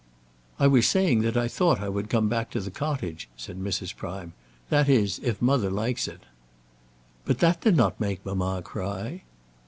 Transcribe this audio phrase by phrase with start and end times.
[0.59, 3.95] "I was saying that I thought I would come back to the cottage," said Mrs.
[3.95, 4.33] Prime;
[4.69, 6.21] "that is, if mother likes it."
[7.23, 9.21] "But that did not make mamma cry."